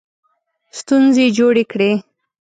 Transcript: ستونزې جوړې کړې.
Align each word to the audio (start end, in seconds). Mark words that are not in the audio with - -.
ستونزې 0.79 1.25
جوړې 1.37 1.63
کړې. 1.71 1.91